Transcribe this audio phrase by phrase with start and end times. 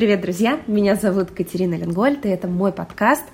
[0.00, 0.58] Привет, друзья!
[0.66, 3.24] Меня зовут Катерина Ленгольд, и это мой подкаст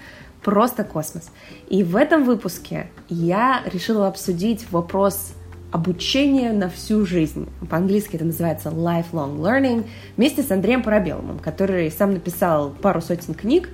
[0.42, 1.30] «Просто космос».
[1.68, 5.34] И в этом выпуске я решила обсудить вопрос
[5.70, 7.48] обучения на всю жизнь.
[7.70, 9.86] По-английски это называется lifelong learning,
[10.16, 13.68] вместе с Андреем Парабеловым, который сам написал пару сотен книг,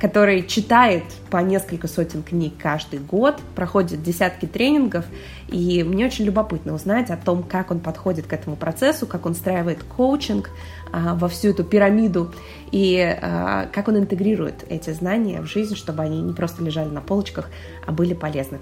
[0.00, 5.04] который читает по несколько сотен книг каждый год, проходит десятки тренингов,
[5.48, 9.32] и мне очень любопытно узнать о том, как он подходит к этому процессу, как он
[9.32, 10.50] устраивает коучинг
[10.92, 12.32] а, во всю эту пирамиду,
[12.72, 17.00] и а, как он интегрирует эти знания в жизнь, чтобы они не просто лежали на
[17.00, 17.50] полочках,
[17.86, 18.58] а были полезны.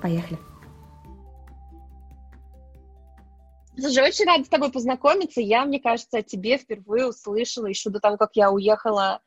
[0.00, 0.38] Поехали!
[3.78, 5.40] Слушай, очень рада с тобой познакомиться.
[5.40, 9.20] Я, мне кажется, о тебе впервые услышала еще до того, как я уехала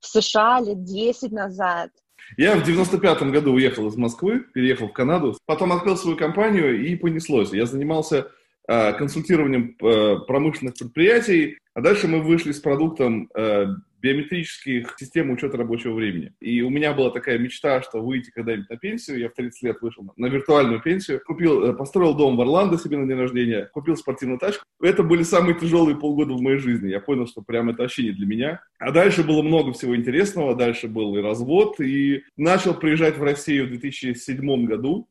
[0.00, 1.90] в США лет 10 назад.
[2.36, 6.94] Я в 95-м году уехал из Москвы, переехал в Канаду, потом открыл свою компанию и
[6.94, 7.52] понеслось.
[7.52, 8.30] Я занимался
[8.68, 13.66] э, консультированием э, промышленных предприятий, а дальше мы вышли с продуктом э,
[14.00, 16.32] биометрических систем учета рабочего времени.
[16.40, 19.18] И у меня была такая мечта, что выйти когда-нибудь на пенсию.
[19.18, 21.20] Я в 30 лет вышел на виртуальную пенсию.
[21.24, 24.64] Купил, э, построил дом в Орландо себе на день рождения, купил спортивную тачку.
[24.80, 26.88] Это были самые тяжелые полгода в моей жизни.
[26.88, 28.62] Я понял, что прям это вообще не для меня.
[28.78, 30.54] А дальше было много всего интересного.
[30.54, 31.80] Дальше был и развод.
[31.80, 35.08] И начал приезжать в Россию в 2007 году.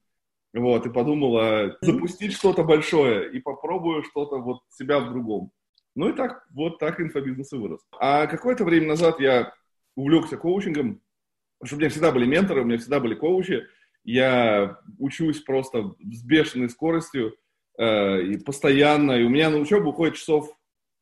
[0.53, 5.51] Вот, и подумал, а запустить что-то большое и попробую что-то вот себя в другом.
[5.98, 7.81] Ну и так, вот так инфобизнес и вырос.
[8.00, 9.52] А какое-то время назад я
[9.95, 11.02] увлекся коучингом,
[11.58, 13.64] потому что у меня всегда были менторы, у меня всегда были коучи.
[14.03, 17.36] Я учусь просто с бешеной скоростью
[17.80, 19.14] э, и постоянно.
[19.14, 20.56] И у меня на учебу уходит часов,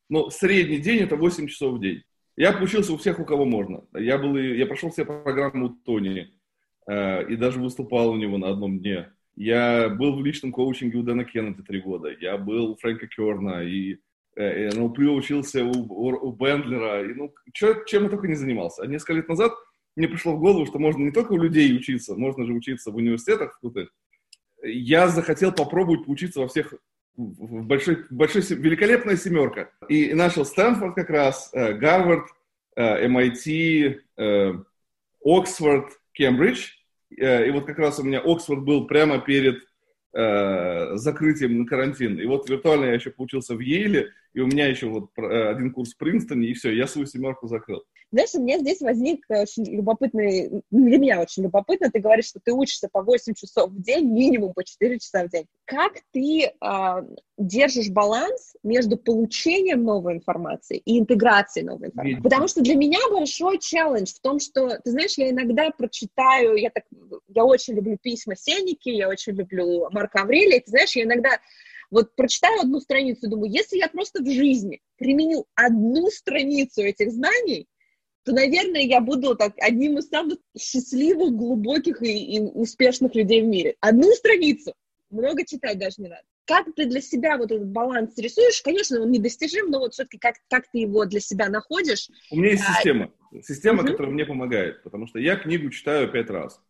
[0.07, 2.03] ну, средний день это 8 часов в день.
[2.37, 3.83] Я получился у всех, у кого можно.
[3.93, 6.31] Я, был, я прошел все программы у Тони
[6.87, 9.11] э, и даже выступал у него на одном дне.
[9.35, 12.15] Я был в личном коучинге у Дэна Кеннеди три года.
[12.17, 13.97] Я был у Фрэнка Керна и
[14.37, 18.83] Э, учился у, у, у Бендлера, и, ну, чё, чем я только не занимался.
[18.83, 19.53] А несколько лет назад
[19.95, 22.97] мне пришло в голову, что можно не только у людей учиться, можно же учиться в
[22.97, 23.61] университетах.
[24.61, 26.73] Я захотел попробовать поучиться во всех
[27.15, 29.69] в большой, большой, великолепная семерка.
[29.87, 32.27] И начал Стэнфорд как раз, э, Гарвард,
[32.75, 34.53] MIT, э,
[35.23, 36.71] Оксфорд, Кембридж.
[37.09, 39.63] И вот как раз у меня Оксфорд был прямо перед
[40.15, 42.19] закрытием на карантин.
[42.19, 45.71] И вот виртуально я еще получился в Ейле, и у меня еще вот э, один
[45.71, 47.83] курс в Принстоне, и все, я свою семерку закрыл.
[48.11, 52.39] Знаешь, у меня здесь возник э, очень любопытный, для меня очень любопытно, ты говоришь, что
[52.43, 55.45] ты учишься по 8 часов в день, минимум по 4 часа в день.
[55.65, 57.03] Как ты э,
[57.39, 62.21] держишь баланс между получением новой информации и интеграцией новой информации?
[62.21, 66.69] Потому что для меня большой челлендж в том, что, ты знаешь, я иногда прочитаю, я
[66.69, 66.83] так,
[67.29, 71.31] я очень люблю письма Сеники, я очень люблю Марка Аврелия, ты знаешь, я иногда
[71.89, 77.67] вот прочитаю одну страницу, думаю, если я просто в жизни применю одну страницу этих знаний,
[78.23, 83.45] то, наверное, я буду так одним из самых счастливых, глубоких и, и успешных людей в
[83.45, 83.75] мире.
[83.81, 84.73] Одну страницу.
[85.09, 86.23] Много читать даже не надо.
[86.45, 88.61] Как ты для себя вот этот баланс рисуешь?
[88.61, 92.09] Конечно, он недостижим, но вот все-таки как, как ты его для себя находишь?
[92.31, 93.11] У меня есть а, система.
[93.41, 93.91] Система, угу.
[93.91, 96.61] которая мне помогает, потому что я книгу читаю пять раз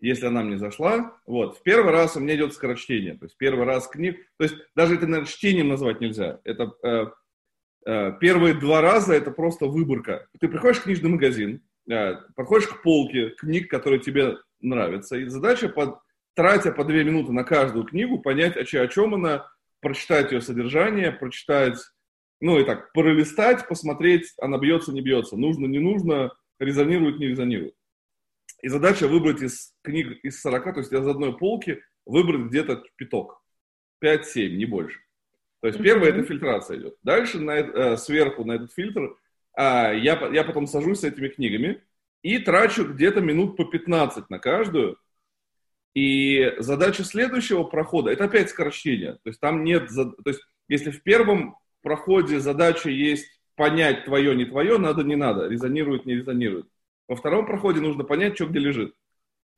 [0.00, 1.18] если она мне зашла.
[1.26, 1.58] Вот.
[1.58, 3.14] В первый раз у меня идет скорочтение.
[3.14, 4.16] То есть первый раз книг...
[4.36, 6.40] То есть даже это, наверное, чтением назвать нельзя.
[6.44, 7.06] Это э,
[7.86, 10.28] э, первые два раза это просто выборка.
[10.40, 15.68] Ты приходишь в книжный магазин, э, подходишь к полке книг, которые тебе нравятся, и задача,
[15.68, 15.98] под,
[16.38, 19.50] тратя по две минуты на каждую книгу, понять, о, чем, о чем она,
[19.80, 21.80] прочитать ее содержание, прочитать,
[22.40, 27.74] ну и так, пролистать, посмотреть, она бьется, не бьется, нужно, не нужно, резонирует, не резонирует.
[28.62, 33.42] И задача выбрать из книг из 40, то есть из одной полки, выбрать где-то пяток.
[34.00, 35.00] 5-7, не больше.
[35.60, 36.98] То есть первое это фильтрация идет.
[37.02, 39.16] Дальше на, э, сверху на этот фильтр
[39.54, 41.82] а, я, я потом сажусь с этими книгами
[42.22, 44.98] и трачу где-то минут по 15 на каждую.
[45.94, 49.14] И задача следующего прохода, это опять скорочтение.
[49.14, 53.26] То есть там нет, то есть если в первом проходе задача есть
[53.56, 56.66] понять твое, не твое, надо, не надо, резонирует, не резонирует.
[57.08, 58.94] Во втором проходе нужно понять, что где лежит.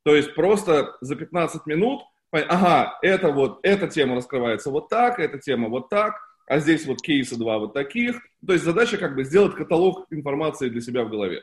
[0.05, 2.03] То есть просто за 15 минут,
[2.33, 6.15] ага, это вот, эта тема раскрывается вот так, эта тема вот так,
[6.47, 8.17] а здесь вот кейсы два вот таких.
[8.47, 11.43] То есть задача как бы сделать каталог информации для себя в голове.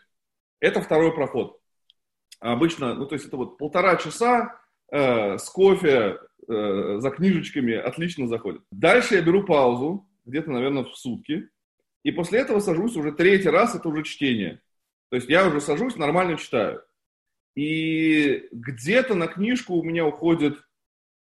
[0.60, 1.60] Это второй проход.
[2.40, 4.60] Обычно, ну то есть это вот полтора часа
[4.92, 8.62] э, с кофе, э, за книжечками отлично заходит.
[8.72, 11.50] Дальше я беру паузу, где-то, наверное, в сутки,
[12.04, 14.62] и после этого сажусь уже третий раз, это уже чтение.
[15.10, 16.84] То есть я уже сажусь, нормально читаю.
[17.56, 20.58] И где-то на книжку у меня уходит,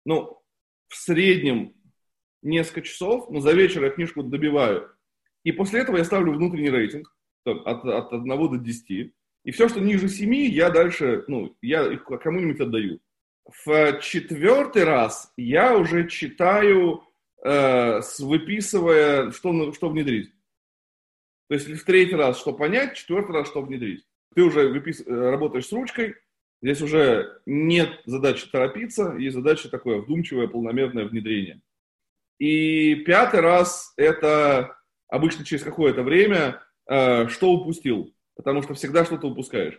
[0.04, 0.42] ну,
[0.88, 1.74] в среднем
[2.42, 4.94] несколько часов, но за вечер я книжку добиваю.
[5.44, 7.14] И после этого я ставлю внутренний рейтинг
[7.44, 9.14] от, от 1 до 10.
[9.44, 13.00] И все, что ниже 7, я дальше, ну, я кому-нибудь отдаю.
[13.44, 17.02] В четвертый раз я уже читаю,
[17.44, 20.32] э, выписывая, что, что внедрить.
[21.48, 24.04] То есть в третий раз что понять, четвертый раз что внедрить.
[24.34, 25.02] Ты уже выпис...
[25.04, 26.14] Э, работаешь с ручкой,
[26.62, 31.60] здесь уже нет задачи торопиться, есть задача такое вдумчивое, полномерное внедрение.
[32.38, 34.76] И пятый раз это
[35.08, 39.78] обычно через какое-то время, э, что упустил, потому что всегда что-то упускаешь.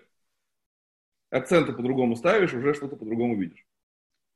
[1.31, 3.65] Акценты по-другому ставишь, уже что-то по-другому видишь.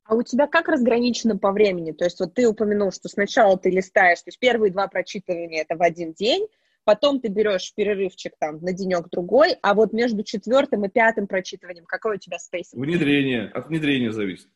[0.05, 1.91] А у тебя как разграничено по времени?
[1.91, 5.75] То есть вот ты упомянул, что сначала ты листаешь, то есть первые два прочитывания это
[5.75, 6.47] в один день,
[6.83, 12.15] потом ты берешь перерывчик там на денек-другой, а вот между четвертым и пятым прочитыванием какой
[12.15, 12.71] у тебя спейс?
[12.71, 14.49] Внедрение, от внедрения зависит.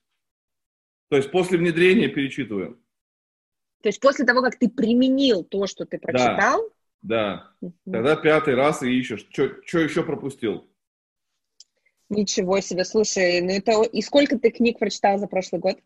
[1.10, 2.80] То есть после внедрения перечитываем.
[3.82, 6.62] То есть после того, как ты применил то, что ты прочитал?
[7.02, 7.74] Да, да.
[7.92, 10.69] Тогда пятый раз и ищешь, что еще пропустил.
[12.10, 13.84] Ничего себе, слушай, ну это...
[13.84, 15.78] И сколько ты книг прочитал за прошлый год?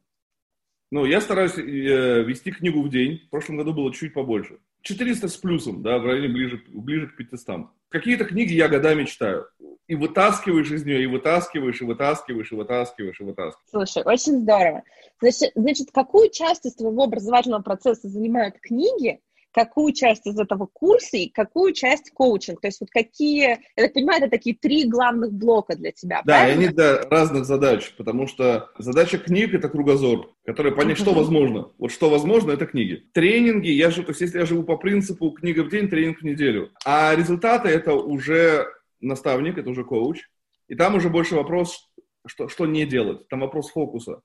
[0.93, 3.23] Ну, я стараюсь э, вести книгу в день.
[3.25, 4.59] В прошлом году было чуть побольше.
[4.83, 7.67] 400 с плюсом, да, в районе ближе, ближе к 500.
[7.89, 9.47] Какие-то книги я годами читаю.
[9.87, 13.69] И вытаскиваешь из нее, и вытаскиваешь, и вытаскиваешь, и вытаскиваешь, и вытаскиваешь.
[13.69, 14.83] Слушай, очень здорово.
[15.19, 19.19] Значит, значит какую часть из твоего образовательного процесса занимают книги,
[19.53, 22.59] какую часть из этого курса и какую часть коучинг.
[22.59, 26.37] То есть вот какие, я так понимаю, это такие три главных блока для тебя, Да,
[26.39, 26.61] правильно?
[26.61, 31.71] и они для разных задач, потому что задача книг— это кругозор, который понять, что возможно.
[31.77, 33.07] Вот что возможно— это книги.
[33.13, 36.23] Тренинги, я же, то есть если я живу по принципу книга в день, тренинг в
[36.23, 38.67] неделю, а результаты— это уже
[38.99, 40.21] наставник, это уже коуч,
[40.67, 41.89] и там уже больше вопрос,
[42.25, 44.21] что, что не делать, там вопрос фокуса.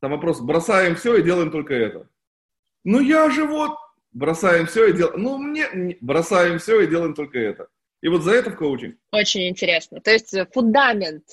[0.00, 2.08] Там вопрос, бросаем все и делаем только это.
[2.84, 3.76] Ну я же вот
[4.12, 7.68] бросаем все и делаем, ну, мне, бросаем все и делаем только это.
[8.00, 8.96] И вот за это в коучинг.
[9.12, 10.00] Очень интересно.
[10.00, 11.24] То есть э, фундамент.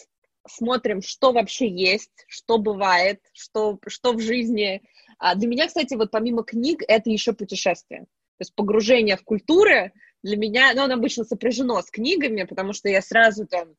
[0.47, 4.81] Смотрим, что вообще есть, что бывает, что, что в жизни.
[5.17, 8.01] А для меня, кстати, вот помимо книг, это еще путешествие.
[8.01, 9.91] То есть погружение в культуры
[10.23, 13.75] для меня, ну, оно обычно сопряжено с книгами, потому что я сразу там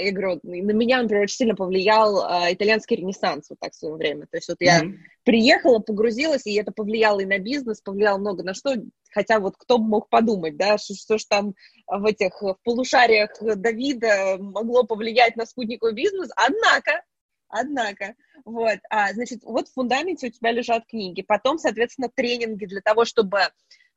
[0.00, 3.94] я говорю, на меня, например, очень сильно повлиял а, итальянский ренессанс вот так в свое
[3.94, 4.26] время.
[4.30, 4.94] То есть вот я mm-hmm.
[5.24, 8.74] приехала, погрузилась, и это повлияло и на бизнес, повлияло много на что,
[9.10, 11.54] хотя вот кто бы мог подумать, да, что, что ж там
[11.86, 17.02] в этих в полушариях Давида могло повлиять на спутниковый бизнес, однако,
[17.48, 18.14] однако,
[18.44, 23.04] вот, а, значит, вот в фундаменте у тебя лежат книги, потом, соответственно, тренинги для того,
[23.04, 23.40] чтобы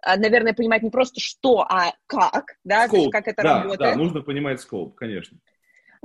[0.02, 3.94] а, наверное, понимать не просто что, а как, да, scope, как это да, работает.
[3.94, 5.40] Да, нужно понимать скоп, конечно.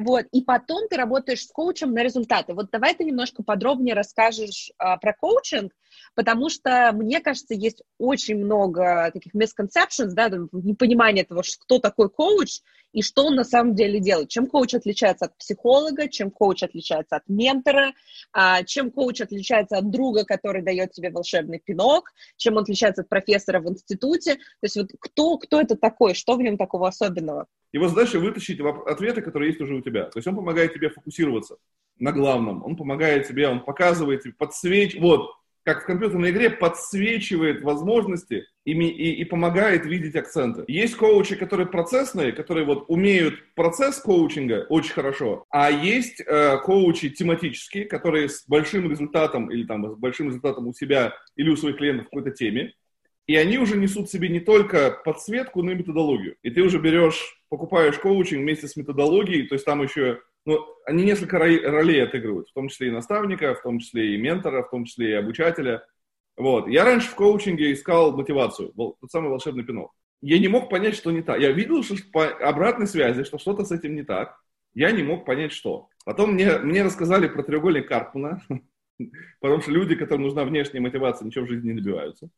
[0.00, 2.54] Вот, и потом ты работаешь с коучем на результаты.
[2.54, 5.72] Вот давай ты немножко подробнее расскажешь а, про коучинг,
[6.14, 12.60] потому что, мне кажется, есть очень много таких misconceptions, да, непонимания того, кто такой коуч
[12.92, 14.28] и что он на самом деле делает.
[14.28, 17.92] Чем коуч отличается от психолога, чем коуч отличается от ментора,
[18.32, 23.08] а, чем коуч отличается от друга, который дает тебе волшебный пинок, чем он отличается от
[23.08, 24.34] профессора в институте.
[24.36, 27.46] То есть вот кто, кто это такой, что в нем такого особенного?
[27.72, 30.04] Его задача вытащить ответы, которые есть уже у тебя.
[30.06, 31.56] То есть он помогает тебе фокусироваться
[31.98, 32.64] на главном.
[32.64, 35.02] Он помогает тебе, он показывает тебе, подсвечивает.
[35.02, 35.30] Вот,
[35.64, 40.64] как в компьютерной игре, подсвечивает возможности и, и, и помогает видеть акценты.
[40.68, 47.10] Есть коучи, которые процессные, которые вот умеют процесс коучинга очень хорошо, а есть э, коучи
[47.10, 51.76] тематические, которые с большим результатом или там с большим результатом у себя или у своих
[51.76, 52.72] клиентов в какой-то теме,
[53.26, 56.36] и они уже несут себе не только подсветку, но и методологию.
[56.42, 61.04] И ты уже берешь, покупаешь коучинг вместе с методологией, то есть там еще ну, они
[61.04, 64.84] несколько ролей отыгрывают, в том числе и наставника, в том числе и ментора, в том
[64.84, 65.84] числе и обучателя.
[66.36, 66.68] Вот.
[66.68, 69.92] Я раньше в коучинге искал мотивацию, был тот самый волшебный пинок.
[70.22, 71.40] Я не мог понять, что не так.
[71.40, 74.38] Я видел, что по обратной связи, что что-то с этим не так.
[74.74, 75.88] Я не мог понять, что.
[76.04, 78.42] Потом мне, мне рассказали про треугольник Карпмана,
[79.40, 82.30] потому что люди, которым нужна внешняя мотивация, ничего в жизни не добиваются.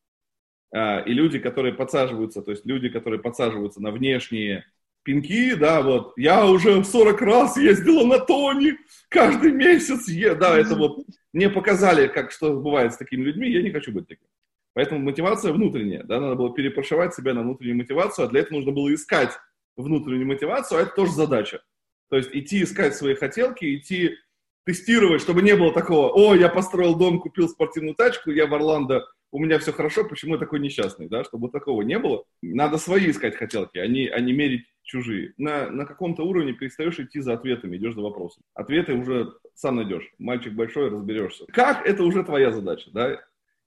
[0.75, 4.65] А, и люди, которые подсаживаются, то есть люди, которые подсаживаются на внешние
[5.03, 8.77] пинки, да, вот, я уже 40 раз ездила на Тони,
[9.09, 10.35] каждый месяц, е...
[10.35, 14.09] да, это вот, мне показали, как что бывает с такими людьми, я не хочу быть
[14.09, 14.27] таким.
[14.75, 18.73] Поэтому мотивация внутренняя, да, надо было перепрошивать себя на внутреннюю мотивацию, а для этого нужно
[18.73, 19.33] было искать
[19.77, 21.63] внутреннюю мотивацию, а это тоже задача.
[22.09, 24.17] То есть идти искать свои хотелки, идти
[24.65, 29.05] тестировать, чтобы не было такого, о, я построил дом, купил спортивную тачку, я в Орландо
[29.33, 32.25] у меня все хорошо, почему я такой несчастный, да, чтобы такого не было.
[32.43, 35.35] Надо свои искать хотелки, а не, а не мерить чужие.
[35.37, 38.43] На, на каком-то уровне перестаешь идти за ответами, идешь за вопросом.
[38.55, 40.11] Ответы уже сам найдешь.
[40.19, 41.47] Мальчик большой, разберешься.
[41.47, 43.21] Как, это уже твоя задача, да.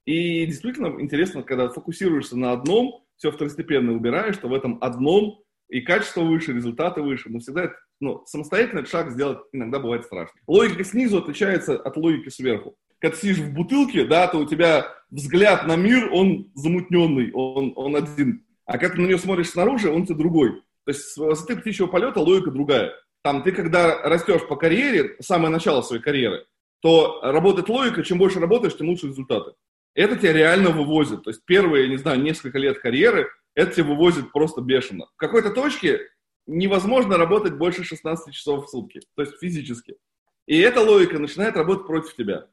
[0.06, 5.82] И действительно интересно, когда фокусируешься на одном, все второстепенно убираешь, то в этом одном и
[5.82, 7.30] качество выше, результаты выше.
[7.30, 10.40] Но всегда ну, самостоятельно шаг сделать иногда бывает страшно.
[10.48, 12.76] Логика снизу отличается от логики сверху.
[13.00, 17.74] Когда ты сидишь в бутылке, да, то у тебя взгляд на мир, он замутненный, он,
[17.76, 18.46] он один.
[18.66, 20.62] А когда ты на нее смотришь снаружи, он тебе другой.
[20.86, 22.94] То есть с высоты птичьего полета логика другая.
[23.24, 26.46] Там ты, когда растешь по карьере, самое начало своей карьеры,
[26.82, 29.54] то работает логика, чем больше работаешь, тем лучше результаты.
[29.96, 31.24] Это тебя реально вывозит.
[31.24, 35.08] То есть первые, не знаю, несколько лет карьеры, это тебя вывозит просто бешено.
[35.16, 36.02] В какой-то точке
[36.46, 39.96] невозможно работать больше 16 часов в сутки, то есть физически.
[40.46, 42.48] И эта логика начинает работать против тебя.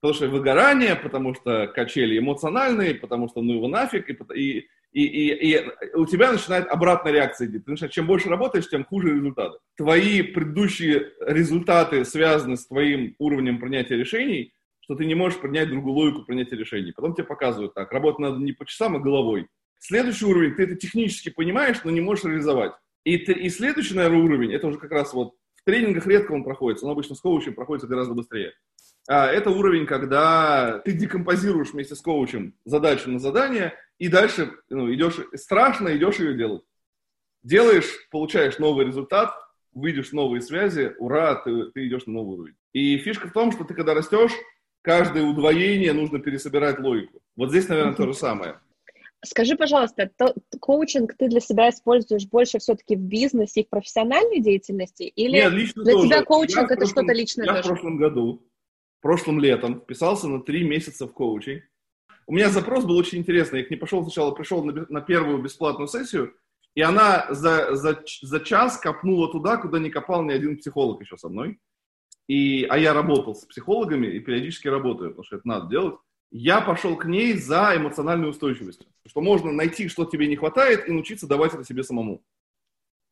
[0.00, 5.04] Потому что выгорание, потому что качели эмоциональные, потому что ну его нафиг, и, и, и,
[5.04, 7.58] и, и у тебя начинает обратная реакция идти.
[7.60, 9.58] Ты начинаешь, чем больше работаешь, тем хуже результаты.
[9.76, 15.94] Твои предыдущие результаты связаны с твоим уровнем принятия решений, что ты не можешь принять другую
[15.94, 16.92] логику принятия решений.
[16.92, 19.46] Потом тебе показывают так, работать надо не по часам, а головой.
[19.78, 22.72] Следующий уровень, ты это технически понимаешь, но не можешь реализовать.
[23.04, 26.82] И, и следующий, наверное, уровень, это уже как раз вот в тренингах редко он проходит,
[26.82, 28.52] он обычно с коучем проходит гораздо быстрее.
[29.08, 34.92] А, это уровень, когда ты декомпозируешь вместе с коучем задачу на задание, и дальше ну,
[34.92, 36.62] идешь, страшно идешь ее делать.
[37.42, 39.30] Делаешь, получаешь новый результат,
[39.72, 42.56] выйдешь в новые связи, ура, ты, ты идешь на новый уровень.
[42.72, 44.32] И фишка в том, что ты когда растешь,
[44.80, 47.20] каждое удвоение нужно пересобирать логику.
[47.36, 48.58] Вот здесь, наверное, то же самое.
[49.22, 54.40] Скажи, пожалуйста, то, коучинг ты для себя используешь больше все-таки в бизнесе и в профессиональной
[54.40, 55.02] деятельности?
[55.02, 56.08] Или Нет, лично для тоже.
[56.08, 57.64] тебя коучинг я это что-то личное Я тоже?
[57.64, 58.42] в прошлом году,
[59.02, 61.64] прошлым летом, вписался на три месяца в коучинг.
[62.30, 63.58] У меня запрос был очень интересный.
[63.58, 66.36] Я к ней пошел сначала, пришел на, на первую бесплатную сессию,
[66.76, 71.16] и она за, за, за час копнула туда, куда не копал ни один психолог еще
[71.16, 71.58] со мной.
[72.28, 75.96] И, а я работал с психологами и периодически работаю, потому что это надо делать
[76.30, 78.86] я пошел к ней за эмоциональной устойчивостью.
[79.04, 82.22] Что можно найти, что тебе не хватает, и научиться давать это себе самому.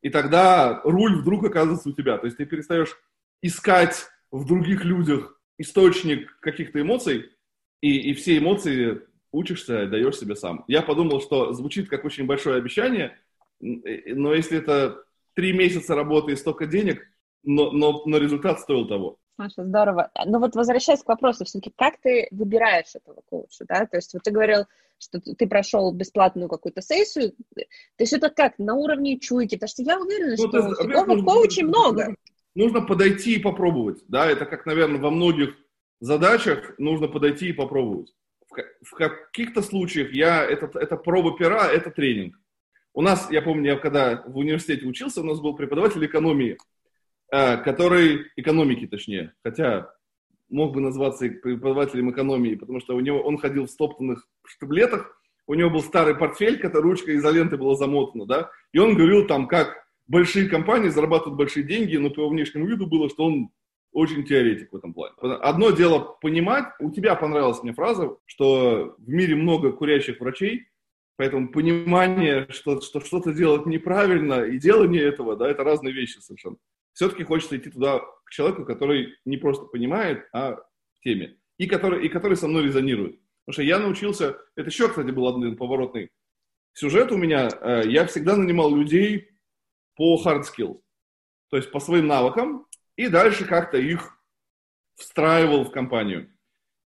[0.03, 2.19] И тогда руль вдруг оказывается у тебя.
[2.19, 2.97] То есть ты перестаешь
[3.43, 7.33] искать в других людях источник каких-то эмоций,
[7.81, 10.65] и, и все эмоции учишься, даешь себе сам.
[10.69, 13.19] Я подумал, что звучит как очень большое обещание,
[13.61, 15.05] но если это
[15.35, 17.03] три месяца работы и столько денег,
[17.43, 19.19] но, но, но результат стоил того.
[19.37, 20.11] Маша, здорово.
[20.27, 23.87] Но вот возвращаясь к вопросу, все-таки как ты выбираешь этого коуча, да?
[23.87, 24.65] То есть вот ты говорил,
[24.99, 27.65] что ты прошел бесплатную какую-то сессию, то
[28.01, 29.55] есть это как, на уровне чуйки?
[29.55, 32.17] Потому что я уверена, ну, что фиговых коучей много.
[32.57, 35.55] Нужно подойти и попробовать, да, это как, наверное, во многих
[36.01, 38.13] задачах нужно подойти и попробовать.
[38.51, 42.39] В, каких-то случаях я, это, это проба пера, это тренинг.
[42.95, 46.57] У нас, я помню, я когда в университете учился, у нас был преподаватель экономии,
[47.31, 49.91] Э, который, экономики точнее, хотя
[50.49, 55.15] мог бы назваться преподавателем экономии, потому что у него, он ходил в стоптанных штаблетах,
[55.47, 59.47] у него был старый портфель, который ручка изоленты была замотана, да, и он говорил там,
[59.47, 59.75] как
[60.07, 63.51] большие компании зарабатывают большие деньги, но по его внешнему виду было, что он
[63.93, 65.15] очень теоретик в этом плане.
[65.21, 70.69] Одно дело понимать, у тебя понравилась мне фраза, что в мире много курящих врачей,
[71.17, 76.57] поэтому понимание, что, что что-то делать неправильно и делание этого, да, это разные вещи совершенно
[76.99, 81.37] все-таки хочется идти туда к человеку, который не просто понимает, а в теме.
[81.57, 83.21] И который, и который со мной резонирует.
[83.45, 86.11] Потому что я научился, это еще, кстати, был один поворотный
[86.73, 89.29] сюжет у меня, э, я всегда нанимал людей
[89.95, 90.81] по hard skills,
[91.51, 92.67] то есть по своим навыкам,
[92.99, 94.19] и дальше как-то их
[94.97, 96.29] встраивал в компанию.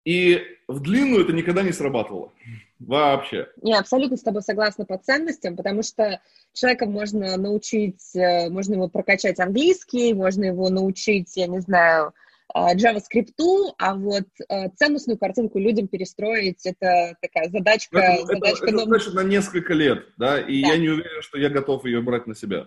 [0.04, 2.32] И в длинную это никогда не срабатывало.
[2.80, 3.48] Вообще.
[3.62, 6.20] Не, абсолютно с тобой согласна по ценностям, потому что
[6.52, 12.12] человека можно научить, э, можно его прокачать английский, можно его научить, я не знаю,
[12.54, 17.98] э, JavaScript, а вот э, ценностную картинку людям перестроить, это такая задачка.
[17.98, 20.68] Это, задачка это, это значит на несколько лет, да, и да.
[20.68, 22.66] я не уверен, что я готов ее брать на себя.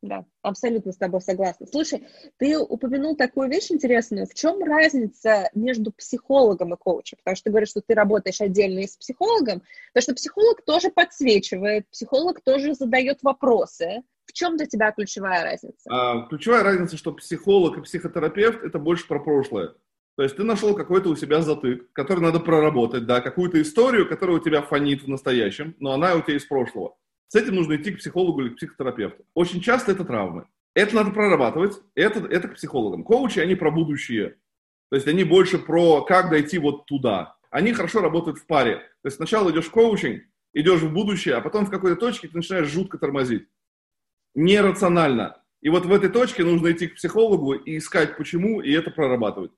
[0.00, 1.66] Да, абсолютно с тобой согласна.
[1.66, 4.26] Слушай, ты упомянул такую вещь интересную.
[4.26, 7.18] В чем разница между психологом и коучем?
[7.18, 9.62] Потому что ты говоришь, что ты работаешь отдельно с психологом,
[9.92, 14.02] потому что психолог тоже подсвечивает, психолог тоже задает вопросы.
[14.24, 15.90] В чем для тебя ключевая разница?
[15.90, 19.74] А, ключевая разница, что психолог и психотерапевт это больше про прошлое.
[20.16, 24.36] То есть ты нашел какой-то у себя затык, который надо проработать, да, какую-то историю, которая
[24.36, 26.96] у тебя фонит в настоящем, но она у тебя из прошлого.
[27.28, 29.24] С этим нужно идти к психологу или к психотерапевту.
[29.34, 30.46] Очень часто это травмы.
[30.74, 33.04] Это надо прорабатывать, это, это к психологам.
[33.04, 34.36] Коучи, они про будущее.
[34.90, 37.36] То есть они больше про как дойти вот туда.
[37.50, 38.76] Они хорошо работают в паре.
[39.02, 40.22] То есть сначала идешь в коучинг,
[40.54, 43.48] идешь в будущее, а потом в какой-то точке ты начинаешь жутко тормозить.
[44.34, 45.42] Нерационально.
[45.60, 49.52] И вот в этой точке нужно идти к психологу и искать почему, и это прорабатывать.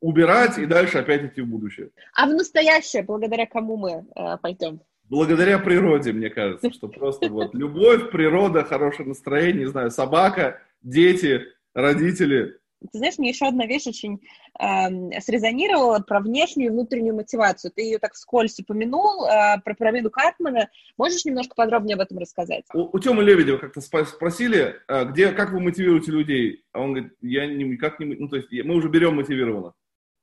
[0.00, 1.90] Убирать и дальше опять идти в будущее.
[2.14, 4.80] А в настоящее, благодаря кому мы э, пойдем?
[5.14, 11.44] Благодаря природе, мне кажется, что просто вот любовь, природа, хорошее настроение, не знаю, собака, дети,
[11.72, 12.58] родители.
[12.92, 14.20] Ты знаешь, мне еще одна вещь очень
[14.60, 17.70] э, срезонировала про внешнюю и внутреннюю мотивацию.
[17.74, 20.68] Ты ее так вскользь упомянул, э, про пирамиду Карпмана.
[20.98, 22.64] Можешь немножко подробнее об этом рассказать?
[22.74, 26.64] У, у Тёмы Лебедева как-то спросили, э, где, как вы мотивируете людей?
[26.72, 28.06] А он говорит, я никак не...
[28.16, 29.72] Ну, то есть мы уже берем мотивированно.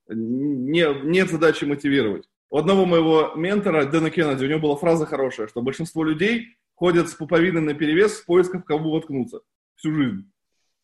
[0.07, 2.27] Не, нет задачи мотивировать.
[2.51, 7.07] У одного моего ментора, Дэна Кеннеди, у него была фраза хорошая, что большинство людей ходят
[7.07, 9.39] с пуповиной на перевес в поисках, кого воткнуться
[9.77, 10.29] всю жизнь.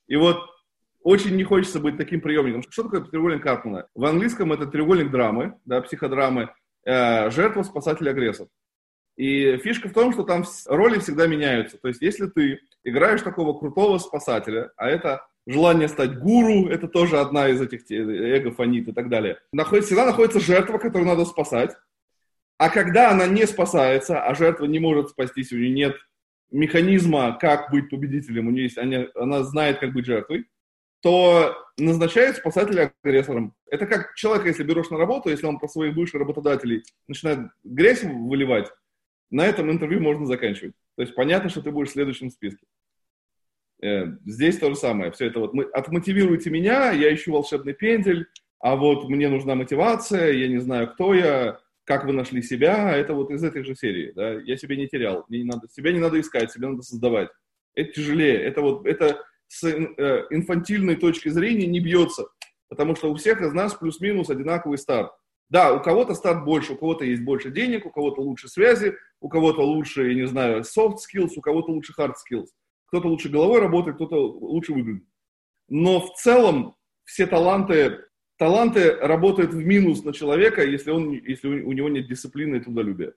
[0.07, 0.37] И вот
[1.03, 2.63] очень не хочется быть таким приемником.
[2.69, 3.89] Что такое треугольник Карпмана?
[3.93, 6.53] В английском это треугольник драмы, да, психодрамы,
[6.85, 8.47] э, жертва, спасатель, агрессор.
[9.17, 11.77] И фишка в том, что там роли всегда меняются.
[11.77, 17.19] То есть, если ты играешь такого крутого спасателя, а это желание стать гуру, это тоже
[17.19, 19.39] одна из этих эго фонит и так далее.
[19.51, 21.75] Находится, всегда находится жертва, которую надо спасать.
[22.57, 25.95] А когда она не спасается, а жертва не может спастись, у нее нет
[26.51, 30.45] механизма, как быть победителем, у нее есть, она, она знает, как быть жертвой,
[31.01, 33.53] то назначает спасателя агрессором.
[33.69, 38.03] Это как человек, если берешь на работу, если он про своих бывших работодателей начинает грязь
[38.03, 38.69] выливать,
[39.29, 40.73] на этом интервью можно заканчивать.
[40.95, 42.65] То есть понятно, что ты будешь в следующем списке.
[43.81, 45.11] Э, здесь то же самое.
[45.11, 48.27] Все это вот мы, отмотивируйте меня, я ищу волшебный пендель,
[48.59, 53.13] а вот мне нужна мотивация, я не знаю, кто я, как вы нашли себя, это
[53.13, 55.99] вот из этой же серии, да, я себя не терял, мне не надо, себя не
[55.99, 57.29] надо искать, себя надо создавать.
[57.75, 62.27] Это тяжелее, это вот, это с э, инфантильной точки зрения не бьется,
[62.69, 65.11] потому что у всех из нас плюс-минус одинаковый старт.
[65.49, 69.29] Да, у кого-то старт больше, у кого-то есть больше денег, у кого-то лучше связи, у
[69.29, 72.47] кого-то лучше, я не знаю, soft skills, у кого-то лучше hard skills.
[72.87, 75.03] Кто-то лучше головой работает, кто-то лучше выглядит.
[75.69, 78.05] Но в целом все таланты,
[78.37, 83.13] таланты работают в минус на человека, если, он, если у него нет дисциплины и трудолюбия.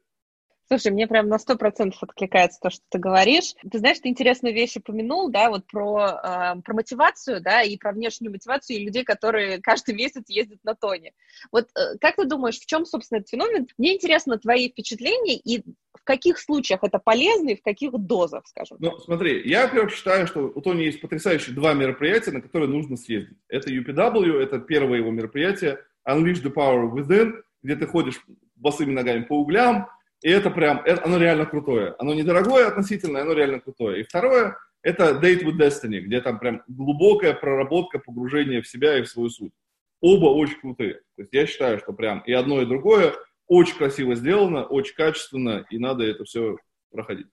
[0.73, 3.55] Слушай, мне прям на сто процентов откликается то, что ты говоришь.
[3.69, 7.91] Ты знаешь, ты интересную вещь упомянул, да, вот про, э, про мотивацию, да, и про
[7.91, 11.13] внешнюю мотивацию и людей, которые каждый месяц ездят на тоне.
[11.51, 13.67] Вот э, как ты думаешь, в чем, собственно, этот феномен?
[13.79, 18.77] Мне интересно твои впечатления и в каких случаях это полезно и в каких дозах, скажем
[18.79, 22.97] Ну, смотри, я, во-первых, считаю, что у Тони есть потрясающие два мероприятия, на которые нужно
[22.97, 23.39] съездить.
[23.49, 29.25] Это UPW, это первое его мероприятие, Unleash the Power Within, где ты ходишь босыми ногами
[29.25, 29.89] по углям,
[30.23, 31.95] и это прям, это, оно реально крутое.
[31.99, 34.01] Оно недорогое относительно, оно реально крутое.
[34.01, 39.03] И второе, это Date with Destiny, где там прям глубокая проработка, погружение в себя и
[39.03, 39.53] в свою суть.
[40.01, 41.01] Оба очень крутые.
[41.17, 43.15] То есть я считаю, что прям и одно, и другое
[43.47, 46.57] очень красиво сделано, очень качественно, и надо это все
[46.93, 47.27] проходить.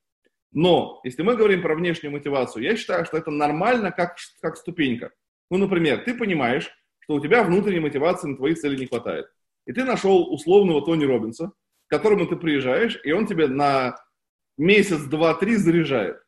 [0.52, 5.12] Но, если мы говорим про внешнюю мотивацию, я считаю, что это нормально как, как ступенька.
[5.52, 6.69] Ну, например, ты понимаешь,
[7.00, 9.28] что у тебя внутренней мотивации на твои цели не хватает.
[9.65, 11.52] И ты нашел условного Тони Робинса,
[11.88, 13.97] к которому ты приезжаешь, и он тебе на
[14.58, 16.21] месяц, два, три заряжает.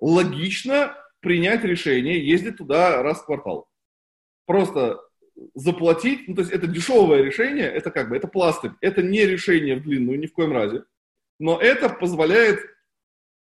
[0.00, 3.68] Логично принять решение ездить туда раз в квартал.
[4.46, 5.00] Просто
[5.54, 9.76] заплатить, ну, то есть это дешевое решение, это как бы, это пластырь, это не решение
[9.76, 10.84] в длинную, ни в коем разе,
[11.38, 12.60] но это позволяет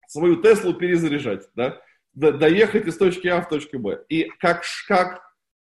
[0.07, 1.81] свою Теслу перезаряжать, да,
[2.13, 4.05] доехать из точки А в точку Б.
[4.09, 5.23] И как, как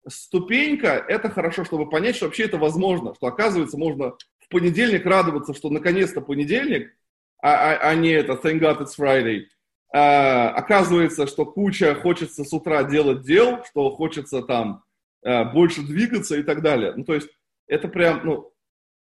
[0.09, 4.17] ступенька, это хорошо, чтобы понять, что вообще это возможно, что оказывается можно
[4.49, 6.95] понедельник радоваться, что наконец-то понедельник,
[7.41, 9.45] а, а, а не это thank God it's Friday.
[9.93, 14.83] А, оказывается, что куча хочется с утра делать дел, что хочется там
[15.25, 16.93] а, больше двигаться и так далее.
[16.97, 17.29] Ну, то есть
[17.67, 18.53] это прям, ну,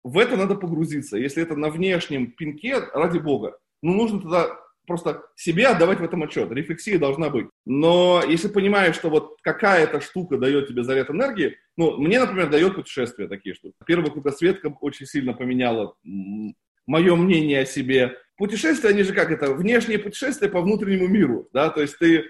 [0.03, 1.19] в это надо погрузиться.
[1.19, 6.23] Если это на внешнем пинке, ради бога, ну, нужно тогда просто себе отдавать в этом
[6.23, 6.51] отчет.
[6.51, 7.47] Рефлексия должна быть.
[7.65, 12.75] Но если понимаешь, что вот какая-то штука дает тебе заряд энергии, ну, мне, например, дает
[12.75, 13.75] путешествия такие штуки.
[13.87, 15.95] Первая кругосветка очень сильно поменяла
[16.87, 18.17] мое мнение о себе.
[18.37, 22.25] Путешествия, они же как это, внешние путешествия по внутреннему миру, да, то есть ты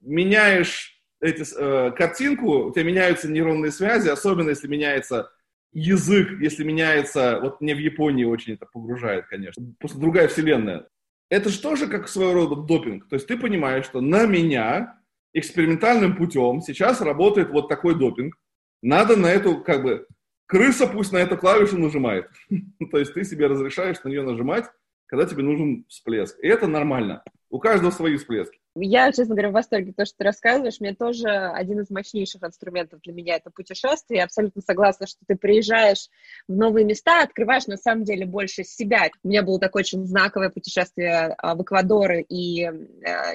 [0.00, 5.30] меняешь эти, э, картинку, у тебя меняются нейронные связи, особенно если меняется
[5.72, 10.88] язык, если меняется, вот мне в Японии очень это погружает, конечно, просто другая вселенная
[11.30, 13.08] это же тоже как своего рода допинг.
[13.08, 15.00] То есть ты понимаешь, что на меня
[15.32, 18.36] экспериментальным путем сейчас работает вот такой допинг.
[18.82, 20.06] Надо на эту, как бы,
[20.46, 22.28] крыса пусть на эту клавишу нажимает.
[22.90, 24.66] То есть ты себе разрешаешь на нее нажимать,
[25.06, 26.38] когда тебе нужен всплеск.
[26.40, 27.22] И это нормально.
[27.48, 28.59] У каждого свои всплески.
[28.76, 29.92] Я, честно говоря, в восторге.
[29.92, 34.18] То, что ты рассказываешь, мне тоже один из мощнейших инструментов для меня это путешествие.
[34.18, 36.08] Я абсолютно согласна, что ты приезжаешь
[36.46, 39.10] в новые места, открываешь на самом деле больше себя.
[39.24, 42.70] У меня было такое очень знаковое путешествие а, в Эквадор, и э,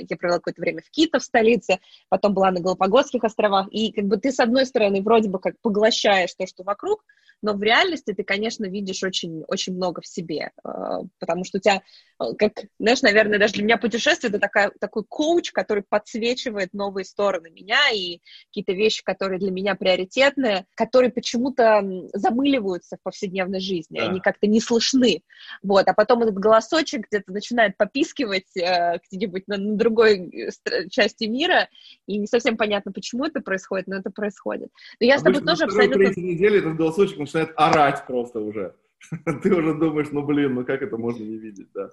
[0.08, 4.06] я провела какое-то время в Кито, в столице, потом была на Галапагосских островах, и как
[4.06, 7.04] бы ты, с одной стороны, вроде бы как поглощаешь то, что вокруг,
[7.42, 11.62] но в реальности ты, конечно, видишь очень, очень много в себе, а, потому что у
[11.62, 11.82] тебя,
[12.18, 17.06] а, как, знаешь, наверное, даже для меня путешествие— это такая, такой коуч, который подсвечивает новые
[17.06, 24.00] стороны меня и какие-то вещи, которые для меня приоритетные, которые почему-то замыливаются в повседневной жизни,
[24.00, 24.08] да.
[24.08, 25.22] они как-то не слышны,
[25.62, 31.26] вот, а потом этот голосочек где-то начинает попискивать э, где-нибудь на, на другой э, части
[31.26, 31.70] мира,
[32.08, 34.70] и не совсем понятно, почему это происходит, но это происходит.
[35.00, 36.22] Но я Обычно с тобой тоже абсолютно...
[36.22, 38.76] неделе этот голосочек начинает орать просто уже.
[39.44, 41.90] Ты уже думаешь, ну блин, ну как это можно не видеть, да?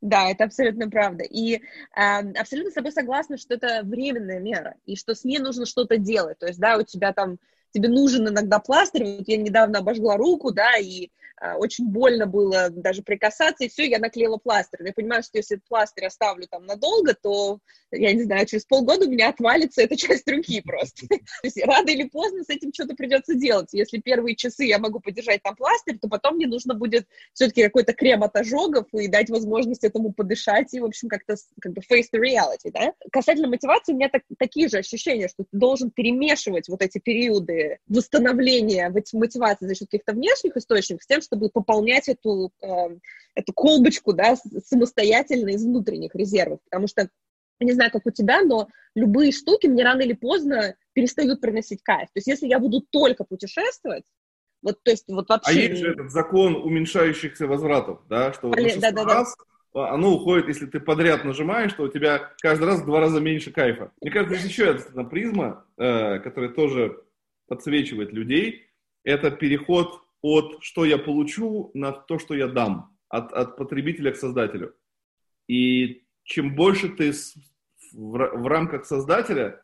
[0.00, 1.24] Да, это абсолютно правда.
[1.24, 1.60] И э,
[2.38, 6.38] абсолютно с тобой согласна, что это временная мера, и что с ней нужно что-то делать.
[6.38, 7.38] То есть, да, у тебя там,
[7.72, 9.18] тебе нужен иногда пластырь.
[9.18, 13.98] Вот я недавно обожгла руку, да, и очень больно было даже прикасаться, и все, я
[13.98, 14.86] наклеила пластырь.
[14.86, 19.10] Я понимаю, что если пластырь оставлю там надолго, то, я не знаю, через полгода у
[19.10, 21.06] меня отвалится эта часть руки просто.
[21.08, 23.68] То есть рано или поздно с этим что-то придется делать.
[23.72, 27.94] Если первые часы я могу подержать там пластырь, то потом мне нужно будет все-таки какой-то
[27.94, 32.08] крем от ожогов и дать возможность этому подышать и, в общем, как-то как бы face
[32.12, 32.92] the reality, да?
[33.10, 37.78] Касательно мотивации, у меня так, такие же ощущения, что ты должен перемешивать вот эти периоды
[37.88, 42.96] восстановления мотивации за счет каких-то внешних источников с тем, чтобы пополнять эту, э,
[43.34, 46.58] эту колбочку да, самостоятельно из внутренних резервов.
[46.64, 47.08] Потому что,
[47.60, 52.08] не знаю, как у тебя, но любые штуки мне рано или поздно перестают приносить кайф.
[52.08, 54.04] То есть если я буду только путешествовать,
[54.62, 55.50] вот, то есть, вот вообще...
[55.50, 59.36] А есть же этот закон уменьшающихся возвратов, да, что Блин, вот да, да, раз
[59.72, 59.90] да.
[59.90, 63.52] оно уходит, если ты подряд нажимаешь, что у тебя каждый раз в два раза меньше
[63.52, 63.92] кайфа.
[64.02, 67.02] Мне кажется, есть еще одна призма, э, которая тоже
[67.46, 68.66] подсвечивает людей,
[69.02, 74.16] это переход от что я получу на то, что я дам, от, от потребителя к
[74.16, 74.74] создателю.
[75.48, 77.12] И чем больше ты
[77.92, 79.62] в, в рамках создателя,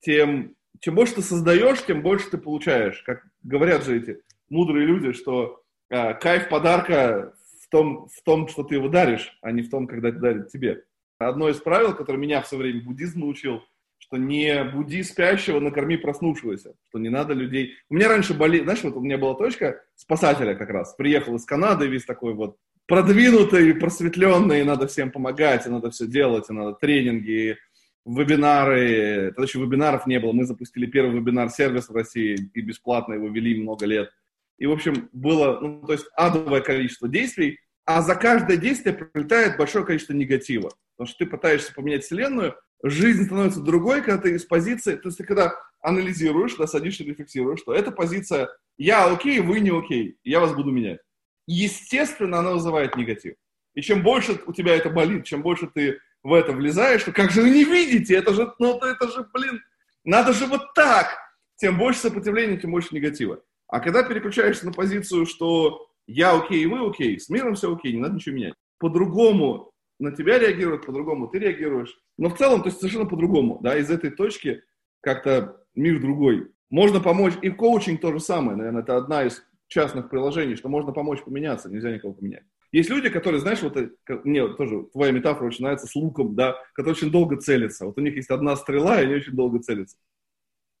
[0.00, 3.02] тем чем больше ты создаешь, тем больше ты получаешь.
[3.02, 8.62] Как говорят же эти мудрые люди, что э, кайф подарка в том, в том, что
[8.62, 10.84] ты его даришь, а не в том, когда дарит тебе.
[11.18, 13.62] Одно из правил, которое меня в свое время буддизм научил,
[14.06, 17.74] что не буди спящего, накорми проснувшегося, что не надо людей...
[17.90, 21.44] У меня раньше болит, знаешь, вот у меня была точка спасателя как раз, приехал из
[21.44, 26.74] Канады, весь такой вот продвинутый, просветленный, надо всем помогать, и надо все делать, и надо
[26.74, 27.56] тренинги,
[28.04, 33.26] вебинары, тогда еще вебинаров не было, мы запустили первый вебинар-сервис в России, и бесплатно его
[33.26, 34.10] вели много лет.
[34.58, 39.56] И, в общем, было, ну, то есть адовое количество действий, а за каждое действие прилетает
[39.56, 40.70] большое количество негатива.
[40.96, 45.18] Потому что ты пытаешься поменять Вселенную, жизнь становится другой, когда ты из позиции, то есть
[45.18, 50.18] ты когда анализируешь, да, садишься и рефлексируешь, что эта позиция «я окей, вы не окей,
[50.24, 51.00] я вас буду менять».
[51.46, 53.36] Естественно, она вызывает негатив.
[53.74, 57.30] И чем больше у тебя это болит, чем больше ты в это влезаешь, то как
[57.30, 59.62] же вы не видите, это же, ну, это же, блин,
[60.02, 61.16] надо же вот так.
[61.56, 63.40] Тем больше сопротивления, тем больше негатива.
[63.68, 68.00] А когда переключаешься на позицию, что я окей, вы окей, с миром все окей, не
[68.00, 68.54] надо ничего менять.
[68.78, 71.98] По-другому на тебя реагируют, по-другому ты реагируешь.
[72.18, 74.62] Но в целом, то есть совершенно по-другому, да, из этой точки
[75.00, 76.50] как-то мир другой.
[76.70, 80.92] Можно помочь, и коучинг то же самое, наверное, это одна из частных приложений, что можно
[80.92, 82.44] помочь поменяться, нельзя никого поменять.
[82.72, 83.90] Есть люди, которые, знаешь, вот э,
[84.24, 87.86] мне тоже твоя метафора нравится с луком, да, которые очень долго целятся.
[87.86, 89.96] Вот у них есть одна стрела, и они очень долго целятся.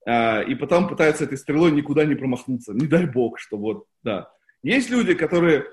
[0.06, 2.74] А, и потом пытаются этой стрелой никуда не промахнуться.
[2.74, 4.30] Не дай бог, что вот, да.
[4.62, 5.66] Есть люди, которые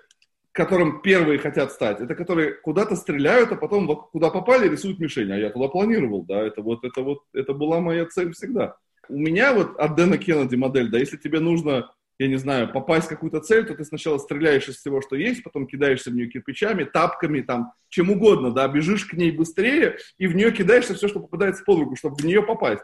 [0.53, 5.31] которым первые хотят стать, это которые куда-то стреляют, а потом куда попали, рисуют мишень.
[5.31, 8.77] А я туда планировал, да, это вот, это вот, это была моя цель всегда.
[9.09, 13.07] У меня вот от Дэна Кеннеди модель, да, если тебе нужно, я не знаю, попасть
[13.07, 16.29] в какую-то цель, то ты сначала стреляешь из всего, что есть, потом кидаешься в нее
[16.29, 21.07] кирпичами, тапками, там, чем угодно, да, бежишь к ней быстрее и в нее кидаешься все,
[21.07, 22.83] что попадается под руку, чтобы в нее попасть.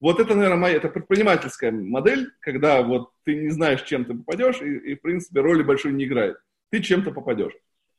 [0.00, 4.62] Вот это, наверное, моя, это предпринимательская модель, когда вот ты не знаешь, чем ты попадешь,
[4.62, 6.38] и, и в принципе, роли большой не играет
[6.72, 7.52] ты чем-то попадешь.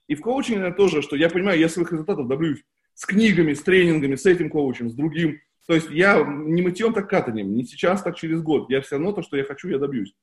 [0.08, 2.64] И в коучинге тоже, что я понимаю, я своих результатов добьюсь
[2.96, 5.40] с книгами, с тренингами, с этим коучем, с другим.
[5.68, 8.70] То есть я не мытьем, так катанием, не сейчас, так через год.
[8.70, 10.14] Я все равно то, что я хочу, я добьюсь.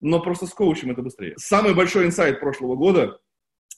[0.00, 1.34] Но просто с коучем это быстрее.
[1.36, 3.18] Самый большой инсайт прошлого года,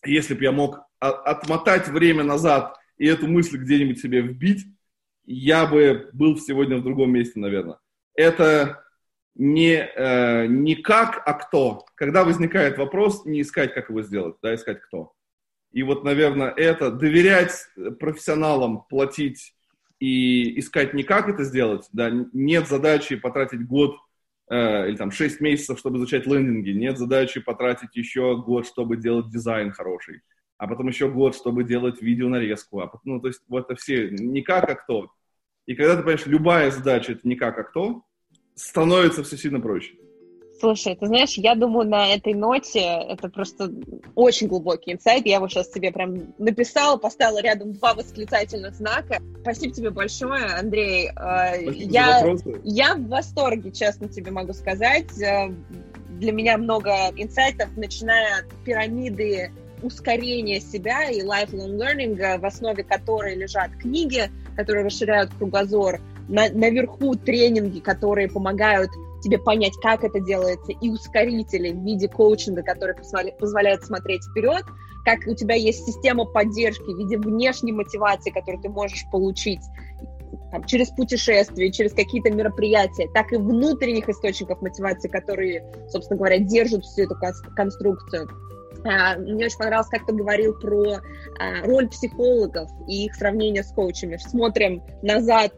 [0.05, 4.67] если бы я мог отмотать время назад и эту мысль где-нибудь себе вбить,
[5.25, 7.79] я бы был сегодня в другом месте, наверное.
[8.15, 8.85] Это
[9.35, 11.85] не, э, не как, а кто.
[11.95, 15.13] Когда возникает вопрос, не искать, как его сделать, да, искать кто.
[15.73, 17.67] И вот, наверное, это доверять
[17.99, 19.55] профессионалам, платить
[19.99, 23.97] и искать не как это сделать, да, нет задачи потратить год
[24.51, 29.31] э, или там 6 месяцев, чтобы изучать лендинги, нет задачи потратить еще год, чтобы делать
[29.31, 30.23] дизайн хороший,
[30.59, 34.11] а потом еще год, чтобы делать видеонарезку, а потом, ну, то есть вот это все
[34.11, 35.11] не как, а кто.
[35.67, 38.05] И когда ты понимаешь, любая задача это не как, а кто,
[38.55, 39.95] становится все сильно проще.
[40.63, 43.73] Слушай, ты знаешь, я думаю, на этой ноте это просто
[44.15, 45.27] очень глубокий инсайт.
[45.27, 49.21] Я его сейчас тебе прям написала, поставила рядом два восклицательных знака.
[49.41, 51.09] Спасибо тебе большое, Андрей.
[51.09, 55.21] Э, Спасибо я, я в восторге, честно тебе могу сказать.
[55.21, 55.53] Э,
[56.21, 59.51] для меня много инсайтов, начиная от пирамиды
[59.83, 67.15] ускорения себя и lifelong learning, в основе которой лежат книги, которые расширяют кругозор, на, наверху
[67.15, 68.91] тренинги, которые помогают
[69.23, 72.97] тебе понять, как это делается, и ускорители в виде коучинга, которые
[73.39, 74.65] позволяют смотреть вперед,
[75.05, 79.61] как у тебя есть система поддержки в виде внешней мотивации, которую ты можешь получить
[80.51, 86.85] там, через путешествия, через какие-то мероприятия, так и внутренних источников мотивации, которые, собственно говоря, держат
[86.85, 87.17] всю эту
[87.57, 88.29] конструкцию.
[88.85, 90.97] А, мне очень понравилось, как ты говорил про
[91.39, 94.17] а, роль психологов и их сравнение с коучами.
[94.17, 95.53] Смотрим назад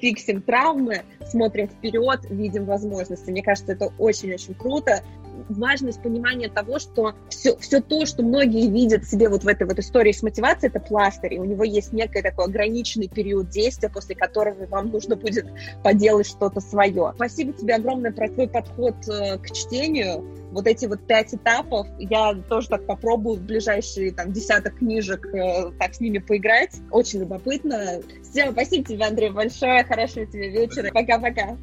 [0.00, 3.30] фиксим травмы, смотрим вперед, видим возможности.
[3.30, 5.02] Мне кажется, это очень-очень круто.
[5.48, 9.78] Важность понимания того, что все, все то, что многие видят себе вот в этой вот
[9.78, 14.14] истории с мотивацией, это пластырь, и у него есть некий такой ограниченный период действия, после
[14.14, 15.46] которого вам нужно будет
[15.82, 17.12] поделать что-то свое.
[17.14, 22.34] Спасибо тебе огромное про твой подход э, к чтению вот эти вот пять этапов, я
[22.48, 26.76] тоже так попробую в ближайшие там десяток книжек э, так с ними поиграть.
[26.90, 28.00] Очень любопытно.
[28.22, 29.84] Все, спасибо тебе, Андрей, большое.
[29.84, 30.90] Хорошего тебе вечера.
[30.92, 31.56] Пока-пока.